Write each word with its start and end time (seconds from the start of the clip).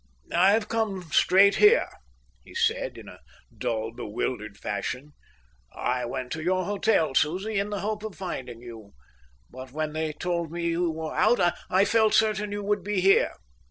"I've 0.33 0.67
come 0.67 1.03
straight 1.11 1.57
here," 1.57 1.87
he 2.43 2.55
said, 2.55 2.97
in 2.97 3.07
a 3.07 3.19
dull, 3.55 3.91
bewildered 3.91 4.57
fashion. 4.57 5.13
"I 5.75 6.05
went 6.05 6.31
to 6.31 6.41
your 6.43 6.65
hotel, 6.65 7.13
Susie, 7.13 7.59
in 7.59 7.69
the 7.69 7.81
hope 7.81 8.03
of 8.03 8.15
finding 8.15 8.61
you; 8.63 8.93
but 9.51 9.73
when 9.73 9.93
they 9.93 10.11
told 10.13 10.51
me 10.51 10.65
you 10.69 10.89
were 10.89 11.13
out, 11.15 11.39
I 11.69 11.85
felt 11.85 12.15
certain 12.15 12.51
you 12.51 12.63
would 12.63 12.83
be 12.83 12.99
here." 12.99 13.35